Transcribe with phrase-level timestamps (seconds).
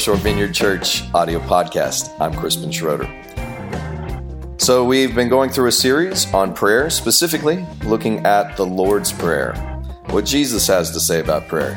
[0.00, 2.18] Shore Vineyard Church audio podcast.
[2.18, 3.06] I'm Crispin Schroeder.
[4.56, 9.52] So, we've been going through a series on prayer, specifically looking at the Lord's Prayer,
[10.08, 11.72] what Jesus has to say about prayer.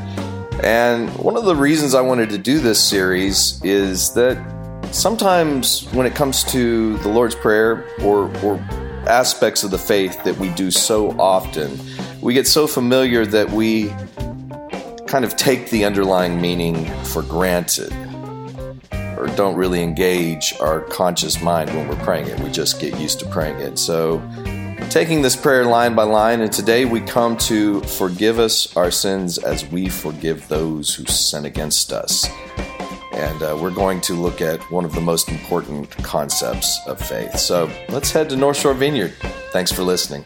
[0.63, 4.37] And one of the reasons I wanted to do this series is that
[4.91, 8.57] sometimes when it comes to the Lord's Prayer or, or
[9.05, 11.77] aspects of the faith that we do so often,
[12.21, 13.89] we get so familiar that we
[15.07, 17.93] kind of take the underlying meaning for granted
[19.23, 22.37] or don't really engage our conscious mind when we're praying it.
[22.41, 23.79] We just get used to praying it.
[23.79, 24.21] So,
[24.89, 29.37] taking this prayer line by line, and today we come to forgive us our sins
[29.37, 32.27] as we forgive those who sin against us.
[33.13, 37.39] And uh, we're going to look at one of the most important concepts of faith.
[37.39, 39.13] So let's head to North Shore Vineyard.
[39.51, 40.25] Thanks for listening.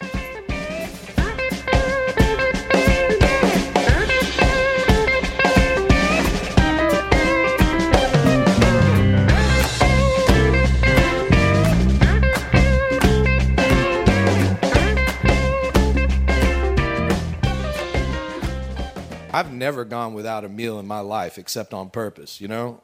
[19.78, 22.80] Never gone without a meal in my life except on purpose, you know?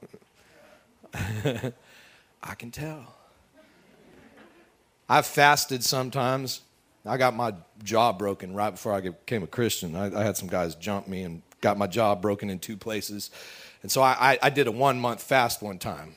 [1.12, 3.16] I can tell.
[5.08, 6.60] I've fasted sometimes.
[7.04, 9.96] I got my jaw broken right before I became a Christian.
[9.96, 13.32] I, I had some guys jump me and got my jaw broken in two places.
[13.82, 16.14] And so I, I, I did a one month fast one time.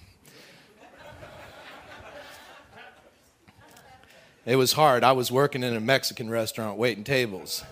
[4.45, 5.03] It was hard.
[5.03, 7.63] I was working in a Mexican restaurant waiting tables.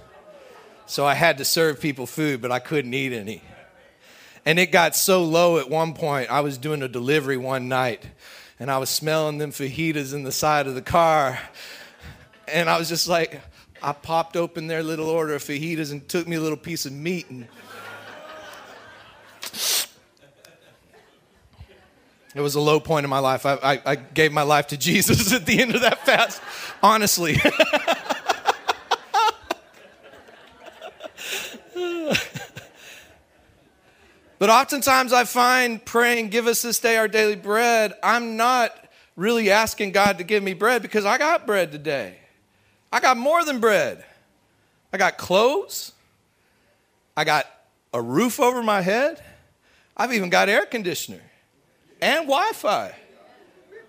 [0.88, 3.42] So I had to serve people food, but I couldn't eat any.
[4.46, 8.08] And it got so low at one point, I was doing a delivery one night
[8.60, 11.40] and I was smelling them fajitas in the side of the car.
[12.48, 13.42] And I was just like,
[13.82, 16.94] I popped open their little order of fajitas and took me a little piece of
[16.94, 17.48] meat and
[22.36, 23.46] It was a low point in my life.
[23.46, 26.42] I, I, I gave my life to Jesus at the end of that fast,
[26.84, 27.38] honestly.
[34.38, 38.78] But oftentimes I find praying, give us this day our daily bread, I'm not
[39.16, 42.18] really asking God to give me bread because I got bread today.
[42.92, 44.04] I got more than bread.
[44.92, 45.94] I got clothes.
[47.16, 47.46] I got
[47.94, 49.24] a roof over my head.
[49.96, 51.22] I've even got air conditioner
[52.02, 52.94] and Wi Fi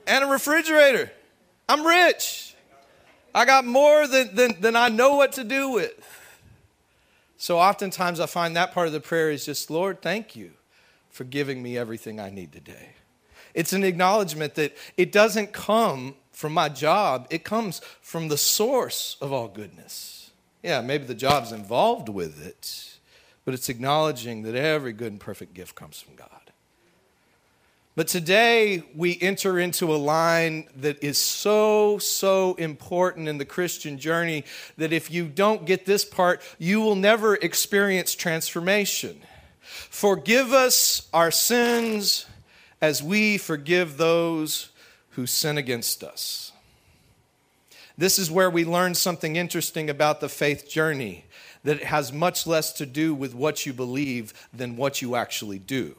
[0.07, 1.11] and a refrigerator.
[1.69, 2.55] I'm rich.
[3.35, 5.93] I got more than, than, than I know what to do with.
[7.37, 10.53] So oftentimes I find that part of the prayer is just, Lord, thank you
[11.11, 12.91] for giving me everything I need today.
[13.55, 19.17] It's an acknowledgement that it doesn't come from my job, it comes from the source
[19.23, 20.31] of all goodness.
[20.63, 22.99] Yeah, maybe the job's involved with it,
[23.47, 26.46] but it's acknowledging that every good and perfect gift comes from God.
[27.97, 33.99] But today we enter into a line that is so, so important in the Christian
[33.99, 34.45] journey
[34.77, 39.23] that if you don't get this part, you will never experience transformation.
[39.63, 42.27] Forgive us our sins
[42.83, 44.73] as we forgive those
[45.13, 46.53] who sin against us.
[47.97, 51.25] This is where we learn something interesting about the faith journey
[51.65, 55.59] that it has much less to do with what you believe than what you actually
[55.59, 55.97] do.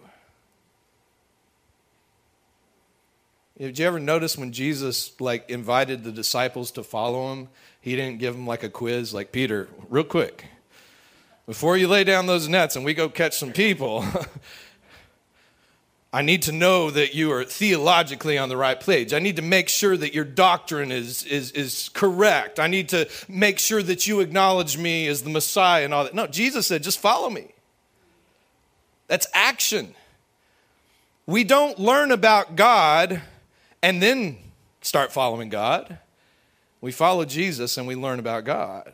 [3.58, 7.48] Did you ever notice when Jesus like invited the disciples to follow him,
[7.82, 10.46] he didn't give them like a quiz, like Peter, real quick.
[11.48, 14.06] Before you lay down those nets and we go catch some people,
[16.14, 19.12] I need to know that you are theologically on the right page.
[19.12, 22.60] I need to make sure that your doctrine is, is, is correct.
[22.60, 26.14] I need to make sure that you acknowledge me as the Messiah and all that.
[26.14, 27.48] No, Jesus said, just follow me.
[29.08, 29.96] That's action.
[31.26, 33.22] We don't learn about God
[33.88, 34.38] and then
[34.82, 36.00] start following God.
[36.82, 38.94] We follow Jesus and we learn about God.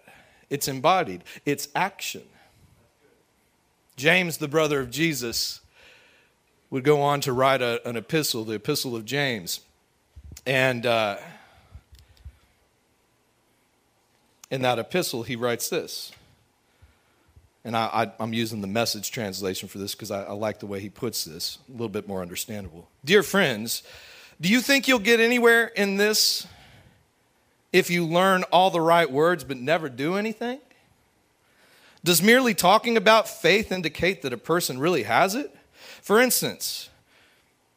[0.52, 2.22] It's embodied, it's action.
[3.96, 5.62] James, the brother of Jesus,
[6.70, 9.62] would go on to write a, an epistle, the Epistle of James.
[10.46, 11.18] And uh,
[14.52, 16.12] in that epistle, he writes this.
[17.66, 20.80] And I, am using the message translation for this because I, I like the way
[20.80, 22.90] he puts this, a little bit more understandable.
[23.04, 23.82] Dear friends,
[24.44, 26.46] do you think you'll get anywhere in this
[27.72, 30.60] if you learn all the right words but never do anything?
[32.04, 35.56] Does merely talking about faith indicate that a person really has it?
[36.02, 36.90] For instance,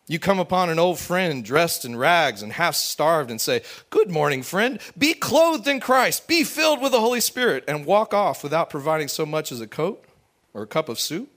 [0.08, 4.10] you come upon an old friend dressed in rags and half starved and say, Good
[4.10, 4.80] morning, friend.
[4.98, 9.06] Be clothed in Christ, be filled with the Holy Spirit, and walk off without providing
[9.06, 10.04] so much as a coat
[10.52, 11.35] or a cup of soup?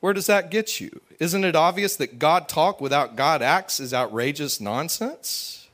[0.00, 1.00] Where does that get you?
[1.18, 5.68] Isn't it obvious that God talk without God acts is outrageous nonsense?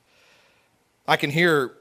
[1.06, 1.72] I can hear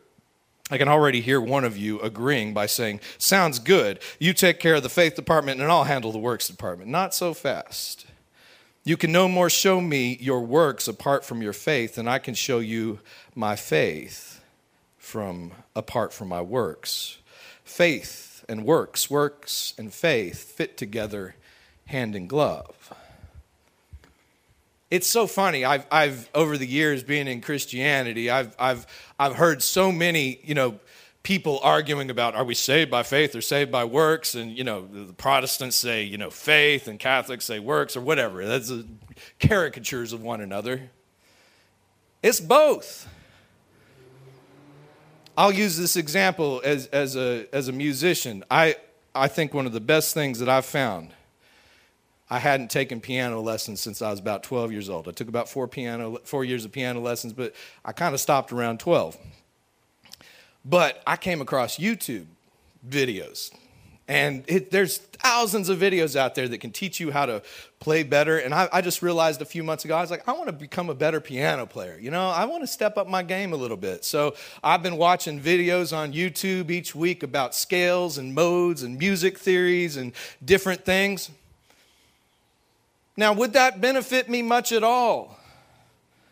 [0.72, 4.00] I can already hear one of you agreeing by saying, Sounds good.
[4.20, 6.90] You take care of the faith department and I'll handle the works department.
[6.90, 8.06] Not so fast.
[8.86, 12.34] You can no more show me your works apart from your faith than I can
[12.34, 13.00] show you
[13.36, 14.44] my faith
[14.98, 17.18] from apart from my works.
[17.66, 21.36] Faith and works, works and faith fit together
[21.92, 22.94] hand in glove.
[24.90, 25.64] It's so funny.
[25.64, 28.86] I've, I've over the years being in Christianity, I've, I've,
[29.18, 30.80] I've heard so many, you know,
[31.24, 34.88] people arguing about are we saved by faith or saved by works and you know
[34.88, 38.84] the protestants say you know faith and catholics say works or whatever that's a,
[39.40, 40.90] caricatures of one another
[42.24, 43.08] it's both
[45.38, 48.76] i'll use this example as, as, a, as a musician I,
[49.14, 51.14] I think one of the best things that i've found
[52.32, 55.10] I hadn't taken piano lessons since I was about 12 years old.
[55.10, 58.54] I took about four, piano, four years of piano lessons, but I kind of stopped
[58.54, 59.18] around 12.
[60.64, 62.28] But I came across YouTube
[62.88, 63.52] videos,
[64.08, 67.42] and it, there's thousands of videos out there that can teach you how to
[67.82, 68.38] play better.
[68.38, 70.54] And I, I just realized a few months ago, I was like, I want to
[70.54, 72.00] become a better piano player.
[72.00, 74.06] You know, I want to step up my game a little bit.
[74.06, 79.38] So I've been watching videos on YouTube each week about scales and modes and music
[79.38, 80.14] theories and
[80.46, 81.30] different things.
[83.18, 85.38] Now, would that benefit me much at all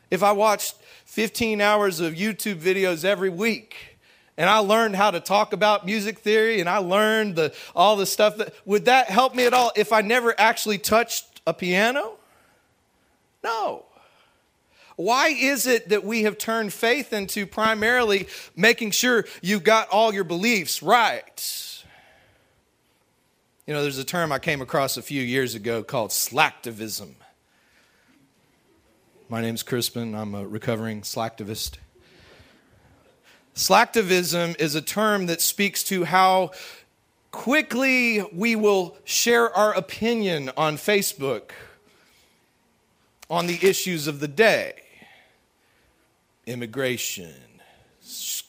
[0.09, 3.89] if I watched 15 hours of YouTube videos every week?
[4.39, 8.05] and I learned how to talk about music theory and I learned the, all the
[8.05, 12.13] stuff that would that help me at all if I never actually touched a piano?
[13.43, 13.83] No.
[14.95, 20.13] Why is it that we have turned faith into primarily making sure you've got all
[20.13, 21.68] your beliefs right?
[23.69, 27.13] You know, there's a term I came across a few years ago called slacktivism.
[29.29, 30.15] My name's Crispin.
[30.15, 31.73] I'm a recovering slacktivist.
[33.53, 36.49] Slacktivism is a term that speaks to how
[37.29, 41.51] quickly we will share our opinion on Facebook
[43.29, 44.81] on the issues of the day
[46.47, 47.35] immigration,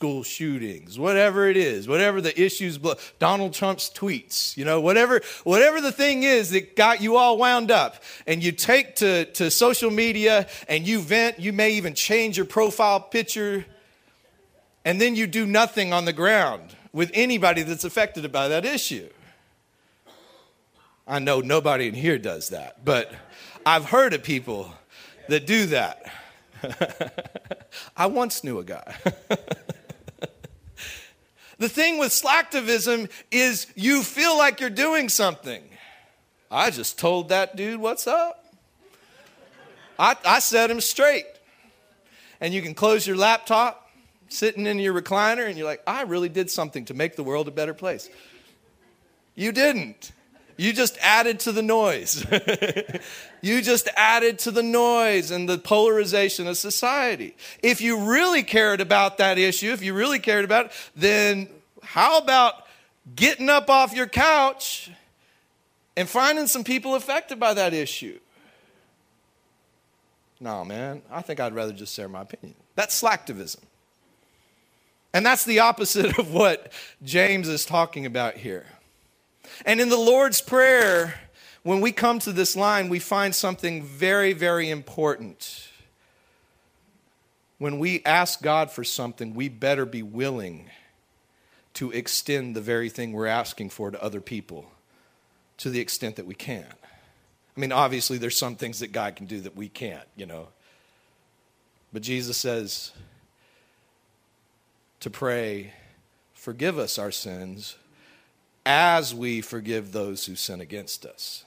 [0.01, 2.79] school shootings, whatever it is, whatever the issues,
[3.19, 7.71] Donald Trump's tweets, you know, whatever, whatever the thing is that got you all wound
[7.71, 12.39] up, and you take to, to social media and you vent, you may even change
[12.39, 13.67] your profile picture,
[14.87, 19.11] and then you do nothing on the ground with anybody that's affected by that issue.
[21.07, 23.13] I know nobody in here does that, but
[23.67, 24.73] I've heard of people
[25.29, 26.11] that do that.
[27.99, 28.95] I once knew a guy.
[31.61, 35.63] The thing with slacktivism is you feel like you're doing something.
[36.51, 38.47] I just told that dude what's up.
[39.99, 41.27] I, I set him straight.
[42.41, 43.91] And you can close your laptop,
[44.31, 47.47] sitting in your recliner, and you're like, I really did something to make the world
[47.47, 48.09] a better place.
[49.35, 50.13] You didn't.
[50.61, 52.23] You just added to the noise.
[53.41, 57.35] you just added to the noise and the polarization of society.
[57.63, 61.49] If you really cared about that issue, if you really cared about it, then
[61.83, 62.67] how about
[63.17, 64.91] getting up off your couch
[65.97, 68.19] and finding some people affected by that issue?
[70.41, 72.55] No, man, I think I'd rather just share my opinion.
[72.75, 73.61] That's slacktivism.
[75.15, 76.71] And that's the opposite of what
[77.03, 78.67] James is talking about here.
[79.65, 81.15] And in the Lord's Prayer,
[81.63, 85.69] when we come to this line, we find something very, very important.
[87.59, 90.71] When we ask God for something, we better be willing
[91.75, 94.71] to extend the very thing we're asking for to other people
[95.59, 96.67] to the extent that we can.
[97.57, 100.49] I mean, obviously, there's some things that God can do that we can't, you know.
[101.93, 102.93] But Jesus says
[105.01, 105.75] to pray,
[106.33, 107.77] forgive us our sins
[108.71, 111.45] as we forgive those who sin against us.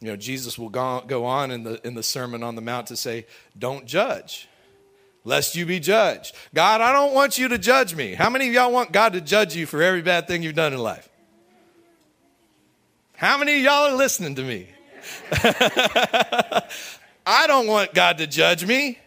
[0.00, 2.96] You know, Jesus will go, on in the, in the Sermon on the Mount to
[2.96, 3.26] say,
[3.58, 4.48] Don't judge,
[5.22, 6.34] lest you be judged.
[6.54, 8.14] God, I don't want you to judge me.
[8.14, 10.72] How many of y'all want God to judge you for every bad thing you've done
[10.72, 11.06] in life?
[13.14, 14.66] How many of y'all are listening to me?
[17.26, 18.98] I don't want God to judge me.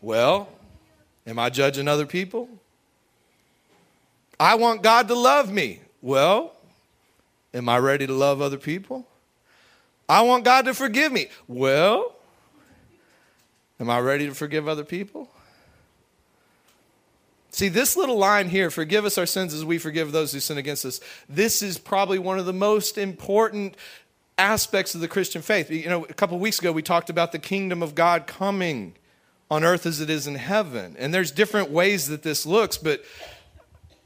[0.00, 0.48] Well,
[1.24, 2.48] am I judging other people?
[4.38, 5.80] I want God to love me.
[6.02, 6.52] Well,
[7.52, 9.06] am I ready to love other people?
[10.08, 11.28] I want God to forgive me.
[11.48, 12.14] Well,
[13.80, 15.28] am I ready to forgive other people?
[17.50, 20.58] See, this little line here, forgive us our sins as we forgive those who sin
[20.58, 20.98] against us,
[21.28, 23.76] this is probably one of the most important
[24.36, 25.70] aspects of the Christian faith.
[25.70, 28.94] You know, a couple weeks ago we talked about the kingdom of God coming
[29.50, 30.96] on earth as it is in heaven.
[30.98, 33.04] And there's different ways that this looks, but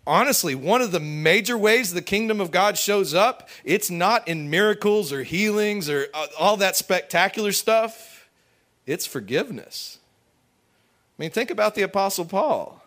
[0.08, 4.50] honestly, one of the major ways the kingdom of God shows up, it's not in
[4.50, 8.28] miracles or healings or uh, all that spectacular stuff.
[8.86, 9.98] It's forgiveness.
[11.18, 12.82] I mean, think about the apostle Paul.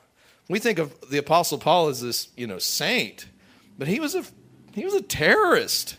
[0.50, 3.26] We think of the Apostle Paul as this, you know, saint,
[3.78, 4.26] but he was a
[4.74, 5.96] he was a terrorist.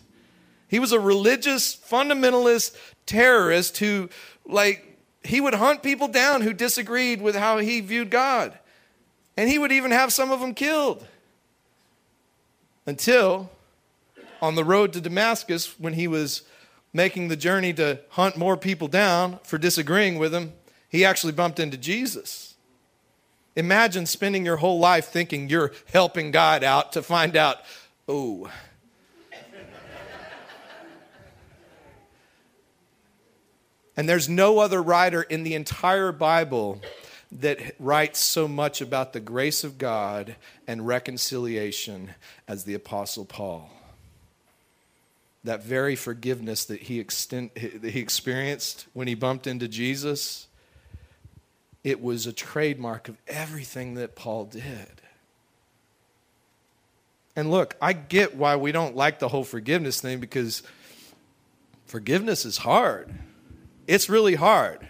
[0.69, 2.77] He was a religious fundamentalist
[3.07, 4.11] terrorist who,
[4.47, 8.59] like, he would hunt people down who disagreed with how he viewed God.
[9.37, 11.07] And he would even have some of them killed.
[12.87, 13.51] Until
[14.41, 16.43] on the road to Damascus, when he was
[16.93, 20.53] making the journey to hunt more people down for disagreeing with him,
[20.89, 22.55] he actually bumped into Jesus.
[23.55, 27.59] Imagine spending your whole life thinking you're helping God out to find out,
[28.09, 28.51] oh.
[33.97, 36.81] and there's no other writer in the entire Bible
[37.41, 40.37] that writes so much about the grace of God
[40.67, 42.11] and reconciliation
[42.47, 43.71] as the Apostle Paul.
[45.45, 50.47] That very forgiveness that he, extend, that he experienced when he bumped into Jesus
[51.85, 55.01] it was a trademark of everything that Paul did.
[57.35, 60.63] And look, I get why we don't like the whole forgiveness thing because
[61.87, 63.13] forgiveness is hard.
[63.87, 64.87] It's really hard.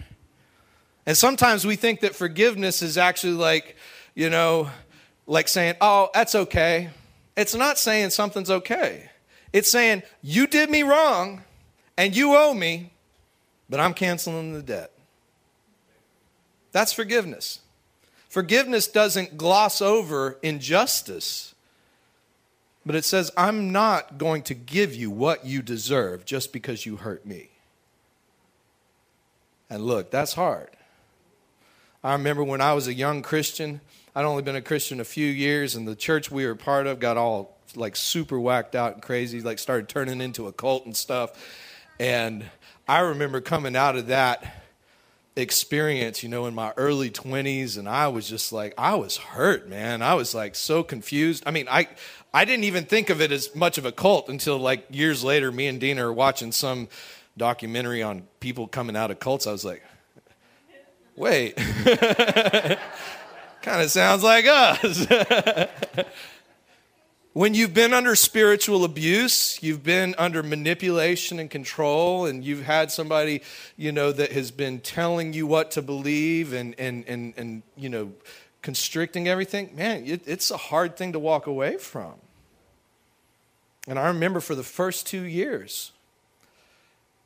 [1.06, 3.76] And sometimes we think that forgiveness is actually like,
[4.14, 4.71] you know,
[5.26, 6.90] like saying, oh, that's okay.
[7.37, 9.11] It's not saying something's okay.
[9.52, 11.42] It's saying, you did me wrong
[11.97, 12.92] and you owe me,
[13.68, 14.92] but I'm canceling the debt.
[16.73, 17.61] That's forgiveness.
[18.28, 21.54] Forgiveness doesn't gloss over injustice,
[22.87, 26.97] but it says, I'm not going to give you what you deserve just because you
[26.97, 27.50] hurt me.
[29.68, 30.71] And look, that's hard.
[32.04, 33.80] I remember when I was a young Christian,
[34.14, 36.99] I'd only been a Christian a few years, and the church we were part of
[36.99, 40.97] got all like super whacked out and crazy, like started turning into a cult and
[40.97, 41.32] stuff.
[42.00, 42.44] And
[42.88, 44.64] I remember coming out of that
[45.37, 49.68] experience, you know, in my early 20s and I was just like I was hurt,
[49.68, 50.02] man.
[50.02, 51.44] I was like so confused.
[51.47, 51.88] I mean, I
[52.35, 55.50] I didn't even think of it as much of a cult until like years later
[55.52, 56.88] me and Dina are watching some
[57.38, 59.47] documentary on people coming out of cults.
[59.47, 59.82] I was like,
[61.16, 61.57] "Wait.
[63.62, 65.07] kind of sounds like us."
[67.35, 72.90] When you've been under spiritual abuse, you've been under manipulation and control, and you've had
[72.90, 73.40] somebody,
[73.75, 77.88] you know, that has been telling you what to believe and, and, and, and you
[77.88, 78.12] know,
[78.61, 82.14] constricting everything, man, it, it's a hard thing to walk away from.
[83.88, 85.92] And I remember for the first two years,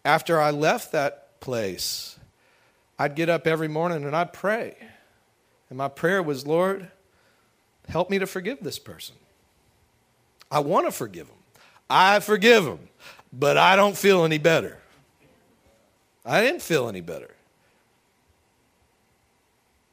[0.04, 2.15] after I left that place,
[2.98, 4.76] I'd get up every morning and I'd pray.
[5.68, 6.90] And my prayer was, Lord,
[7.88, 9.16] help me to forgive this person.
[10.50, 11.36] I want to forgive them.
[11.90, 12.88] I forgive them,
[13.32, 14.78] but I don't feel any better.
[16.24, 17.30] I didn't feel any better.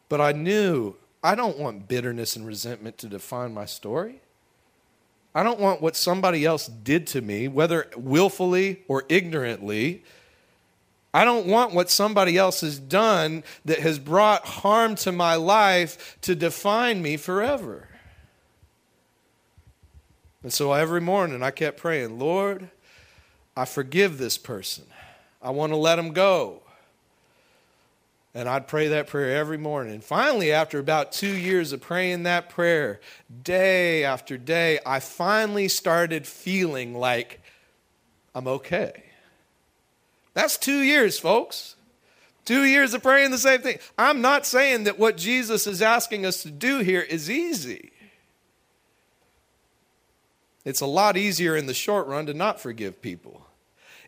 [0.09, 4.21] But I knew I don't want bitterness and resentment to define my story.
[5.35, 10.03] I don't want what somebody else did to me, whether willfully or ignorantly.
[11.13, 16.17] I don't want what somebody else has done that has brought harm to my life
[16.21, 17.87] to define me forever.
[20.41, 22.69] And so every morning I kept praying, Lord,
[23.55, 24.85] I forgive this person.
[25.41, 26.61] I want to let him go.
[28.35, 29.93] And I'd pray that prayer every morning.
[29.93, 32.99] And finally, after about two years of praying that prayer,
[33.43, 37.41] day after day, I finally started feeling like
[38.33, 39.03] I'm okay.
[40.33, 41.75] That's two years, folks.
[42.45, 43.79] Two years of praying the same thing.
[43.97, 47.91] I'm not saying that what Jesus is asking us to do here is easy.
[50.65, 53.41] It's a lot easier in the short run to not forgive people.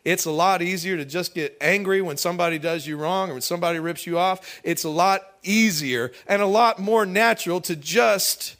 [0.04, 3.42] It's a lot easier to just get angry when somebody does you wrong or when
[3.42, 4.60] somebody rips you off.
[4.62, 8.56] It's a lot easier and a lot more natural to just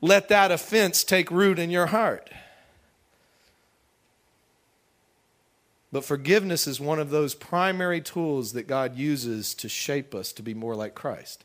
[0.00, 2.30] let that offense take root in your heart.
[5.90, 10.42] But forgiveness is one of those primary tools that God uses to shape us to
[10.42, 11.44] be more like Christ.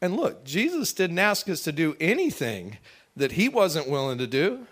[0.00, 2.78] And look, Jesus didn't ask us to do anything
[3.16, 4.66] that he wasn't willing to do.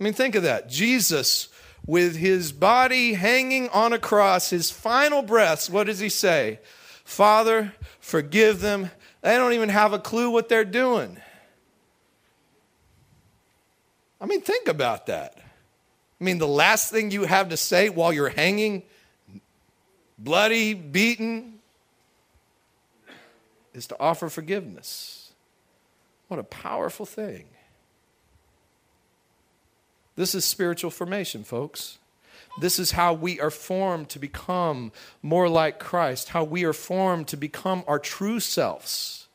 [0.00, 0.68] I mean, think of that.
[0.68, 1.48] Jesus,
[1.86, 6.58] with his body hanging on a cross, his final breaths, what does he say?
[7.04, 8.90] Father, forgive them.
[9.22, 11.18] They don't even have a clue what they're doing.
[14.20, 15.43] I mean, think about that.
[16.20, 18.82] I mean, the last thing you have to say while you're hanging,
[20.18, 21.58] bloody, beaten,
[23.74, 25.32] is to offer forgiveness.
[26.28, 27.46] What a powerful thing.
[30.16, 31.98] This is spiritual formation, folks.
[32.60, 34.92] This is how we are formed to become
[35.22, 39.26] more like Christ, how we are formed to become our true selves.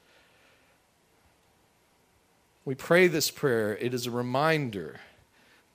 [2.63, 5.01] We pray this prayer, it is a reminder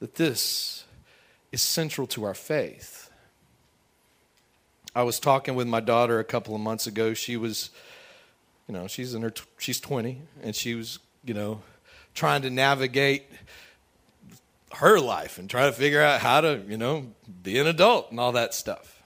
[0.00, 0.84] that this
[1.54, 3.10] is central to our faith.
[4.94, 7.14] I was talking with my daughter a couple of months ago.
[7.14, 7.70] She was,
[8.68, 11.62] you know, she's in her, she's 20, and she was, you know,
[12.12, 13.24] trying to navigate
[14.74, 17.06] her life and try to figure out how to, you know,
[17.42, 19.02] be an adult and all that stuff.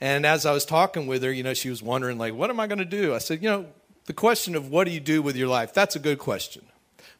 [0.00, 2.58] And as I was talking with her, you know, she was wondering, like, what am
[2.58, 3.14] I going to do?
[3.14, 3.66] I said, you know,
[4.06, 6.66] the question of what do you do with your life, that's a good question.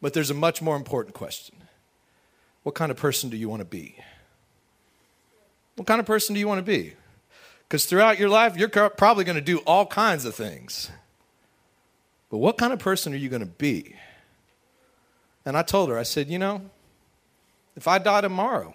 [0.00, 1.61] But there's a much more important question
[2.62, 3.96] What kind of person do you want to be?
[5.76, 6.94] What kind of person do you want to be?
[7.66, 10.90] Because throughout your life, you're probably going to do all kinds of things.
[12.30, 13.96] But what kind of person are you going to be?
[15.44, 16.70] And I told her, I said, you know,
[17.74, 18.74] if I die tomorrow,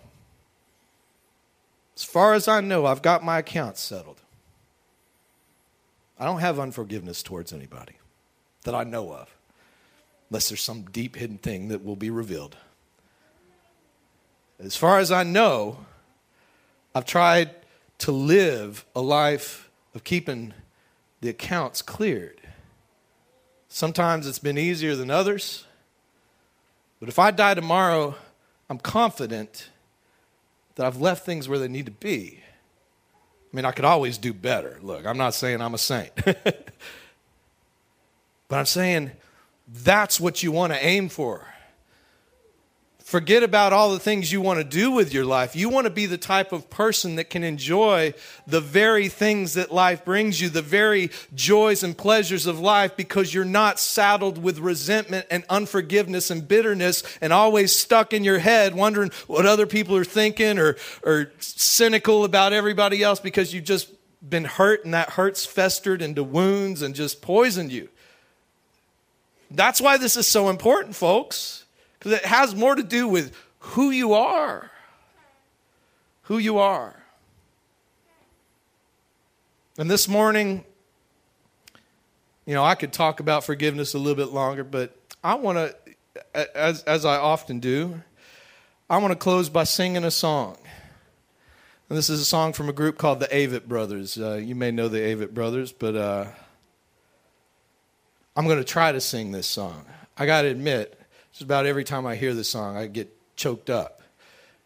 [1.96, 4.22] as far as I know, I've got my accounts settled.
[6.20, 7.94] I don't have unforgiveness towards anybody
[8.64, 9.34] that I know of,
[10.30, 12.58] unless there's some deep hidden thing that will be revealed.
[14.60, 15.86] As far as I know,
[16.96, 17.52] I've tried
[18.00, 20.54] to live a life of keeping
[21.22, 22.42] the accounts cleared.
[23.70, 25.66] Sometimes it's been easier than others,
[27.00, 28.16] but if I die tomorrow,
[28.70, 29.70] I'm confident
[30.76, 32.40] that I've left things where they need to be.
[33.52, 34.80] I mean, I could always do better.
[34.82, 36.14] Look, I'm not saying I'm a saint.
[36.16, 36.66] but
[38.52, 39.12] I'm saying
[39.84, 41.46] that's what you want to aim for.
[43.08, 45.56] Forget about all the things you want to do with your life.
[45.56, 48.14] You want to be the type of person that can enjoy
[48.46, 53.34] the very things that life brings you, the very joys and pleasures of life, because
[53.34, 58.76] you're not saddled with resentment and unforgiveness and bitterness and always stuck in your head
[58.76, 63.90] wondering what other people are thinking or, or cynical about everybody else because you've just
[64.30, 67.88] been hurt and that hurt's festered into wounds and just poisoned you.
[69.50, 71.64] That's why this is so important, folks.
[71.98, 74.72] Because it has more to do with who you are.
[76.24, 76.96] Who you are.
[79.78, 80.64] And this morning,
[82.46, 86.46] you know, I could talk about forgiveness a little bit longer, but I want to,
[86.56, 88.02] as, as I often do,
[88.90, 90.58] I want to close by singing a song.
[91.90, 94.18] And this is a song from a group called the Avett Brothers.
[94.18, 96.26] Uh, you may know the Avett Brothers, but uh,
[98.36, 99.86] I'm going to try to sing this song.
[100.18, 100.97] I got to admit,
[101.38, 104.02] just about every time I hear this song, I get choked up.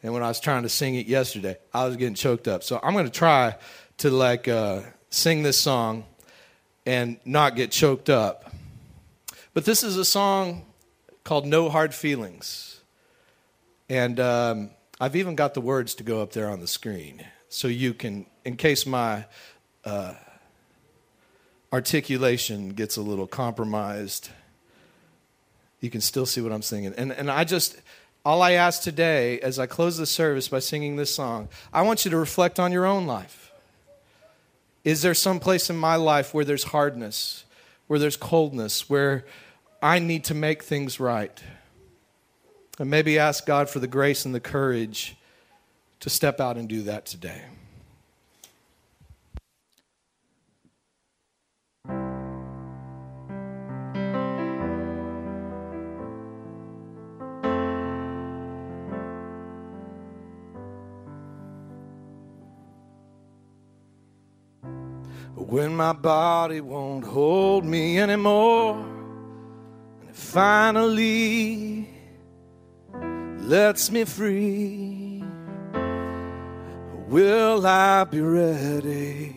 [0.01, 2.63] And when I was trying to sing it yesterday, I was getting choked up.
[2.63, 3.57] So I'm going to try
[3.97, 6.05] to like uh, sing this song
[6.85, 8.53] and not get choked up.
[9.53, 10.65] But this is a song
[11.25, 12.79] called No Hard Feelings.
[13.89, 17.25] And um, I've even got the words to go up there on the screen.
[17.49, 19.25] So you can, in case my
[19.83, 20.13] uh,
[21.73, 24.29] articulation gets a little compromised,
[25.81, 26.93] you can still see what I'm singing.
[26.95, 27.81] And, and I just,
[28.23, 32.05] all I ask today as I close the service by singing this song, I want
[32.05, 33.51] you to reflect on your own life.
[34.83, 37.45] Is there some place in my life where there's hardness,
[37.87, 39.25] where there's coldness, where
[39.81, 41.41] I need to make things right?
[42.79, 45.15] And maybe ask God for the grace and the courage
[45.99, 47.43] to step out and do that today.
[65.51, 68.79] When my body won't hold me anymore,
[69.99, 71.89] and it finally
[73.39, 75.21] lets me free,
[77.09, 79.35] will I be ready?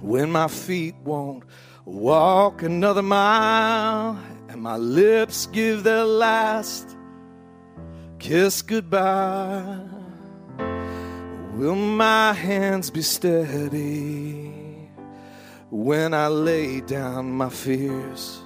[0.00, 1.42] When my feet won't
[1.84, 4.16] walk another mile,
[4.48, 6.96] and my lips give their last
[8.20, 9.80] kiss goodbye
[11.58, 14.52] Will my hands be steady
[15.70, 18.40] when I lay down my fears,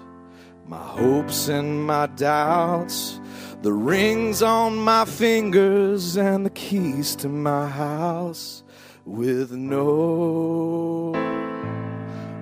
[0.66, 3.20] my hopes and my doubts,
[3.60, 8.64] the rings on my fingers and the keys to my house
[9.04, 11.12] with no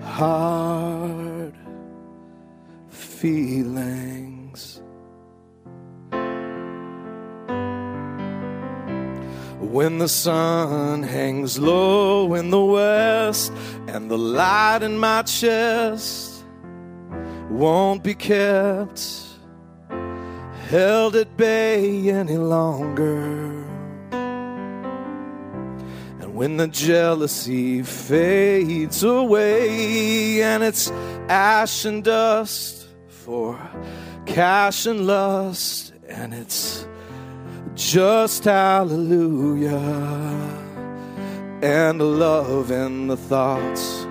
[0.05, 1.57] hard
[2.91, 4.40] feelings.
[9.71, 13.53] When the sun hangs low in the west
[13.87, 16.45] and the light in my chest
[17.49, 19.01] won't be kept
[20.69, 23.65] held at bay any longer.
[26.19, 30.91] And when the jealousy fades away and it's
[31.29, 33.57] ash and dust for
[34.27, 36.89] cash and lust, and it's
[37.75, 39.77] just hallelujah
[41.63, 44.03] and love in the thoughts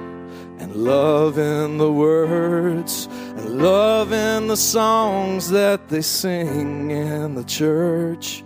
[0.60, 7.44] and love in the words and love in the songs that they sing in the
[7.44, 8.44] church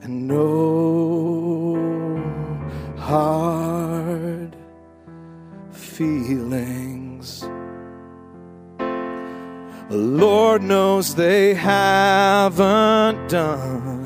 [0.00, 1.76] and no
[2.96, 4.56] hard
[5.72, 7.40] feelings.
[9.88, 13.97] The Lord knows they haven't done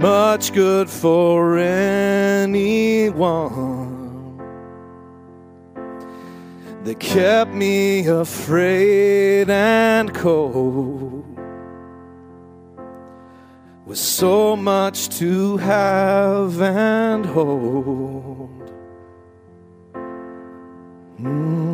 [0.00, 3.10] much good for anyone.
[6.84, 11.24] that kept me afraid and cold.
[13.86, 18.72] With so much to have and hold.
[21.20, 21.69] Mm.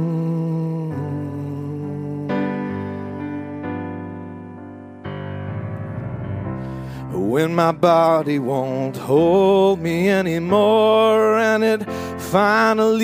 [7.27, 11.83] When my body won't hold me anymore and it
[12.31, 13.03] finally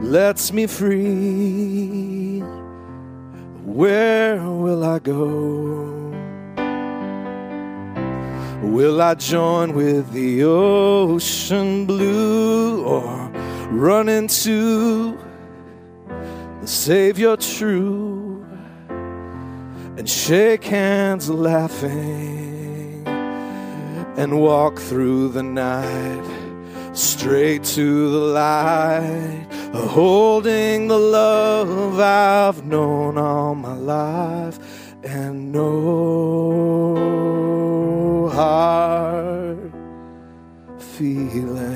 [0.00, 2.40] lets me free,
[3.66, 5.92] where will I go?
[8.62, 13.30] Will I join with the ocean blue or
[13.68, 15.18] run into
[16.62, 18.23] the Savior true
[19.96, 23.04] and shake hands laughing
[24.16, 26.24] and walk through the night
[26.92, 34.58] straight to the light, holding the love I've known all my life
[35.02, 35.70] and no
[38.32, 39.72] hard
[40.78, 41.74] feelings.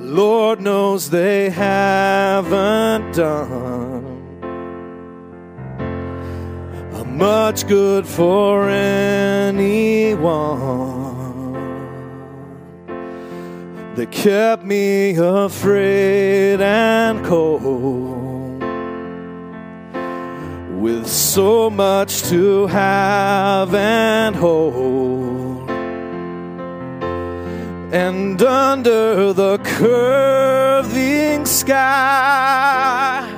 [0.00, 3.89] Lord knows they haven't done
[7.10, 10.10] much good for anyone.
[13.96, 18.62] They kept me afraid and cold
[20.80, 25.68] with so much to have and hold.
[27.92, 33.29] And under the curving sky,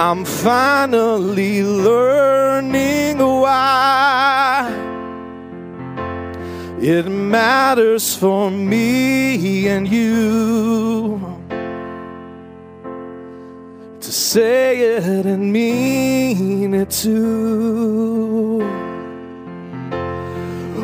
[0.00, 4.72] I'm finally learning why
[6.80, 11.20] it matters for me and you
[14.00, 18.60] to say it and mean it too.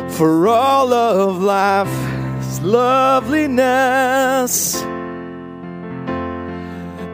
[0.09, 3.65] For all of life's loveliness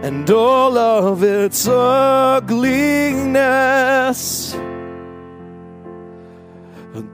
[0.01, 3.41] and all of its ugliness.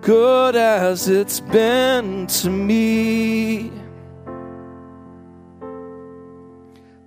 [0.02, 3.72] Good as it's been to me,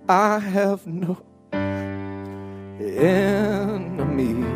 [0.07, 1.17] I have no
[2.79, 4.50] enemies.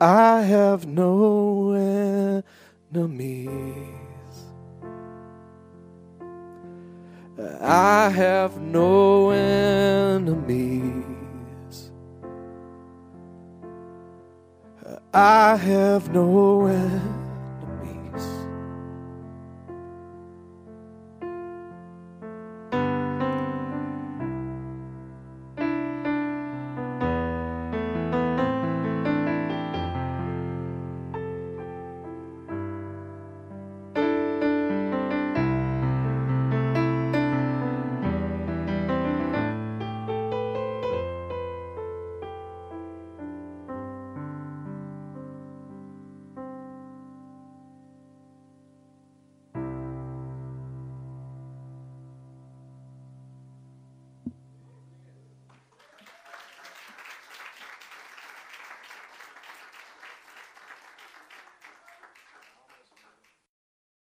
[0.00, 1.72] I have no
[2.92, 3.88] enemies.
[7.62, 10.76] I have no enemies.
[15.14, 17.15] I have no enemies.